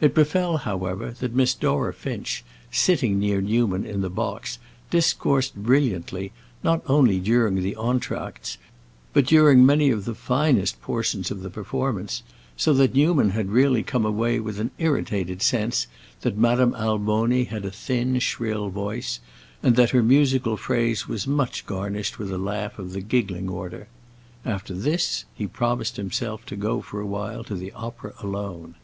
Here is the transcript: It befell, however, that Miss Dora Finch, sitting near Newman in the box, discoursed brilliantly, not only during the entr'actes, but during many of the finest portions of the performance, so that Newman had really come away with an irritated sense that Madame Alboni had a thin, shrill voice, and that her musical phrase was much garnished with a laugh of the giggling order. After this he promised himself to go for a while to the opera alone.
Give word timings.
It 0.00 0.14
befell, 0.14 0.56
however, 0.56 1.14
that 1.20 1.34
Miss 1.34 1.52
Dora 1.52 1.92
Finch, 1.92 2.42
sitting 2.72 3.18
near 3.18 3.42
Newman 3.42 3.84
in 3.84 4.00
the 4.00 4.08
box, 4.08 4.58
discoursed 4.88 5.54
brilliantly, 5.56 6.32
not 6.62 6.80
only 6.86 7.18
during 7.20 7.56
the 7.56 7.76
entr'actes, 7.78 8.56
but 9.12 9.26
during 9.26 9.66
many 9.66 9.90
of 9.90 10.06
the 10.06 10.14
finest 10.14 10.80
portions 10.80 11.30
of 11.30 11.42
the 11.42 11.50
performance, 11.50 12.22
so 12.56 12.72
that 12.72 12.94
Newman 12.94 13.28
had 13.28 13.50
really 13.50 13.82
come 13.82 14.06
away 14.06 14.40
with 14.40 14.58
an 14.58 14.70
irritated 14.78 15.42
sense 15.42 15.86
that 16.22 16.38
Madame 16.38 16.74
Alboni 16.74 17.44
had 17.44 17.66
a 17.66 17.70
thin, 17.70 18.18
shrill 18.20 18.70
voice, 18.70 19.20
and 19.62 19.76
that 19.76 19.90
her 19.90 20.02
musical 20.02 20.56
phrase 20.56 21.06
was 21.06 21.26
much 21.26 21.66
garnished 21.66 22.18
with 22.18 22.32
a 22.32 22.38
laugh 22.38 22.78
of 22.78 22.94
the 22.94 23.02
giggling 23.02 23.50
order. 23.50 23.86
After 24.46 24.72
this 24.72 25.26
he 25.34 25.46
promised 25.46 25.98
himself 25.98 26.46
to 26.46 26.56
go 26.56 26.80
for 26.80 27.00
a 27.02 27.06
while 27.06 27.44
to 27.44 27.54
the 27.54 27.72
opera 27.72 28.14
alone. 28.22 28.74